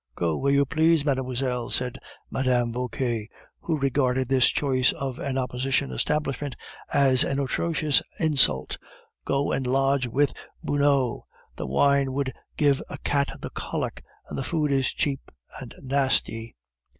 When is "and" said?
9.51-9.67, 14.27-14.39, 15.59-15.75